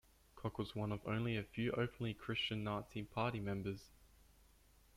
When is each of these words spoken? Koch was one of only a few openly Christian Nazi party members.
Koch 0.35 0.57
was 0.57 0.73
one 0.75 0.91
of 0.91 0.99
only 1.05 1.37
a 1.37 1.43
few 1.43 1.73
openly 1.73 2.15
Christian 2.15 2.63
Nazi 2.63 3.03
party 3.03 3.39
members. 3.39 3.91